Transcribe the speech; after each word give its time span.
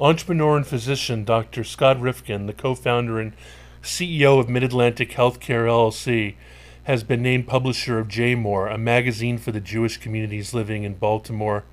Entrepreneur 0.00 0.56
and 0.56 0.66
physician 0.66 1.22
Dr. 1.22 1.64
Scott 1.64 2.00
Rifkin, 2.00 2.46
the 2.46 2.54
co 2.54 2.74
founder 2.74 3.20
and 3.20 3.34
CEO 3.82 4.40
of 4.40 4.48
Mid 4.48 4.62
Atlantic 4.62 5.10
Healthcare 5.10 5.66
LLC, 5.66 6.36
has 6.84 7.04
been 7.04 7.22
named 7.22 7.46
publisher 7.46 7.98
of 7.98 8.08
JMORE, 8.08 8.72
a 8.72 8.78
magazine 8.78 9.36
for 9.38 9.52
the 9.52 9.60
Jewish 9.60 9.98
communities 9.98 10.54
living 10.54 10.84
in 10.84 10.94
Baltimore 10.94 11.64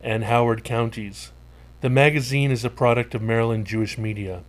and 0.00 0.24
Howard 0.24 0.64
counties. 0.64 1.32
The 1.80 1.90
magazine 1.90 2.50
is 2.50 2.64
a 2.64 2.70
product 2.70 3.14
of 3.14 3.20
Maryland 3.20 3.66
Jewish 3.66 3.98
Media, 3.98 4.42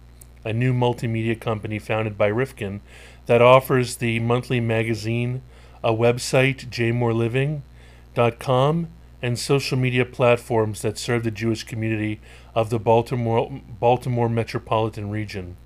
a 0.45 0.54
new 0.54 0.73
multimedia 0.73 1.38
company 1.39 1.79
founded 1.79 2.18
by 2.18 2.27
Rifkin 2.27 2.81
that 3.25 3.41
offers 3.41 3.97
the 3.97 4.20
monthly 4.20 4.59
magazine, 4.59 5.41
a 5.84 5.91
website, 5.91 6.70
jmoreliving.com, 6.70 8.88
and 9.21 9.38
social 9.38 9.77
media 9.77 10.05
platforms 10.05 10.81
that 10.81 10.97
serve 10.97 11.23
the 11.23 11.31
Jewish 11.31 11.63
community 11.63 12.20
of 12.54 12.70
the 12.70 12.79
Baltimore, 12.79 13.61
Baltimore 13.80 14.30
metropolitan 14.30 15.09
region. 15.09 15.57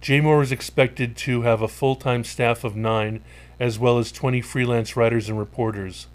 JMORE 0.00 0.42
is 0.42 0.52
expected 0.52 1.16
to 1.16 1.42
have 1.42 1.62
a 1.62 1.68
full 1.68 1.96
time 1.96 2.24
staff 2.24 2.62
of 2.62 2.76
nine, 2.76 3.24
as 3.58 3.78
well 3.78 3.98
as 3.98 4.12
20 4.12 4.40
freelance 4.42 4.96
writers 4.96 5.28
and 5.28 5.38
reporters. 5.38 6.08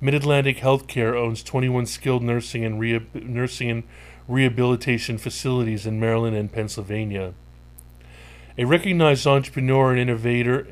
Mid 0.00 0.14
Atlantic 0.14 0.58
Healthcare 0.58 1.14
owns 1.14 1.42
21 1.42 1.86
skilled 1.86 2.22
nursing 2.22 2.64
and, 2.64 2.78
rehab- 2.78 3.14
nursing 3.14 3.70
and 3.70 3.82
rehabilitation 4.28 5.16
facilities 5.16 5.86
in 5.86 6.00
Maryland 6.00 6.36
and 6.36 6.52
Pennsylvania. 6.52 7.34
A 8.58 8.64
recognized 8.64 9.26
entrepreneur 9.26 9.92
and 9.92 10.00
innovator 10.00 10.66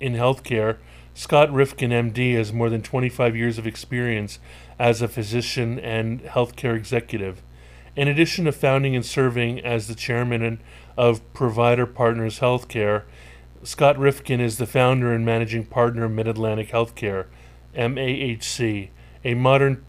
in 0.00 0.14
healthcare, 0.14 0.78
Scott 1.16 1.52
Rifkin, 1.52 1.90
MD, 1.90 2.34
has 2.34 2.52
more 2.52 2.68
than 2.68 2.82
25 2.82 3.36
years 3.36 3.56
of 3.56 3.68
experience 3.68 4.40
as 4.80 5.00
a 5.00 5.06
physician 5.06 5.78
and 5.78 6.20
healthcare 6.24 6.76
executive. 6.76 7.40
In 7.94 8.08
addition 8.08 8.46
to 8.46 8.52
founding 8.52 8.96
and 8.96 9.06
serving 9.06 9.60
as 9.60 9.86
the 9.86 9.94
chairman 9.94 10.58
of 10.96 11.32
Provider 11.32 11.86
Partners 11.86 12.40
Healthcare, 12.40 13.04
Scott 13.62 13.96
Rifkin 13.96 14.40
is 14.40 14.58
the 14.58 14.66
founder 14.66 15.12
and 15.12 15.24
managing 15.24 15.64
partner 15.64 16.04
of 16.06 16.10
Mid 16.10 16.26
Atlantic 16.26 16.70
Healthcare, 16.70 17.26
MAHC, 17.76 18.88
a 19.24 19.34
modern 19.34 19.84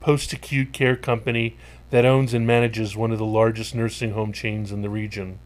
post 0.00 0.34
acute 0.34 0.74
care 0.74 0.96
company 0.96 1.56
that 1.90 2.04
owns 2.04 2.34
and 2.34 2.46
manages 2.46 2.94
one 2.94 3.10
of 3.10 3.18
the 3.18 3.24
largest 3.24 3.74
nursing 3.74 4.12
home 4.12 4.34
chains 4.34 4.70
in 4.70 4.82
the 4.82 4.90
region. 4.90 5.38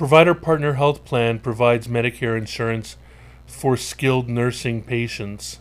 Provider 0.00 0.34
Partner 0.34 0.72
Health 0.72 1.04
Plan 1.04 1.40
provides 1.40 1.86
Medicare 1.86 2.38
insurance 2.38 2.96
for 3.46 3.76
skilled 3.76 4.30
nursing 4.30 4.82
patients. 4.82 5.58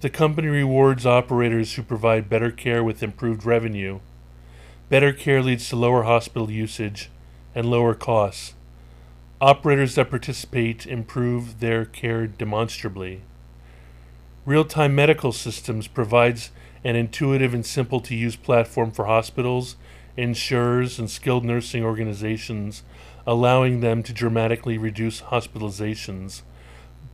The 0.00 0.08
company 0.08 0.48
rewards 0.48 1.04
operators 1.04 1.74
who 1.74 1.82
provide 1.82 2.30
better 2.30 2.50
care 2.50 2.82
with 2.82 3.02
improved 3.02 3.44
revenue. 3.44 4.00
Better 4.88 5.12
care 5.12 5.42
leads 5.42 5.68
to 5.68 5.76
lower 5.76 6.04
hospital 6.04 6.50
usage 6.50 7.10
and 7.54 7.70
lower 7.70 7.92
costs. 7.92 8.54
Operators 9.42 9.94
that 9.96 10.08
participate 10.08 10.86
improve 10.86 11.60
their 11.60 11.84
care 11.84 12.26
demonstrably. 12.26 13.20
Real 14.46 14.64
Time 14.64 14.94
Medical 14.94 15.32
Systems 15.32 15.86
provides 15.86 16.50
an 16.82 16.96
intuitive 16.96 17.52
and 17.52 17.66
simple 17.66 18.00
to 18.00 18.16
use 18.16 18.36
platform 18.36 18.90
for 18.90 19.04
hospitals, 19.04 19.76
insurers, 20.20 20.98
and 20.98 21.10
skilled 21.10 21.44
nursing 21.44 21.82
organizations, 21.82 22.82
allowing 23.26 23.80
them 23.80 24.02
to 24.02 24.12
dramatically 24.12 24.76
reduce 24.76 25.22
hospitalizations. 25.22 26.42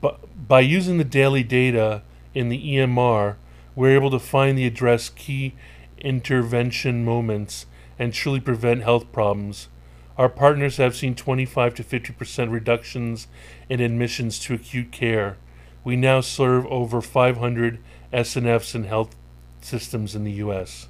But 0.01 0.49
by 0.49 0.61
using 0.61 0.99
the 0.99 1.05
daily 1.05 1.43
data 1.43 2.03
in 2.35 2.49
the 2.49 2.77
EMR, 2.77 3.37
we're 3.75 3.95
able 3.95 4.11
to 4.11 4.19
find 4.19 4.59
the 4.59 4.67
address 4.67 5.09
key 5.09 5.55
intervention 5.99 7.05
moments 7.05 7.67
and 7.99 8.13
truly 8.13 8.41
prevent 8.41 8.83
health 8.83 9.11
problems. 9.13 9.69
Our 10.19 10.29
partners 10.29 10.79
have 10.79 10.97
seen 10.97 11.15
25 11.15 11.75
to 11.75 11.85
50% 11.85 12.51
reductions 12.51 13.29
in 13.69 13.81
admissions 13.81 14.39
to 14.41 14.55
acute 14.55 14.91
care. 14.91 15.37
We 15.85 15.97
now 15.97 16.21
serve 16.21 16.67
over 16.67 17.01
500 17.01 17.79
SNFs 18.13 18.75
and 18.75 18.87
health 18.87 19.15
systems 19.61 20.15
in 20.15 20.25
the 20.25 20.33
U.S. 20.33 20.89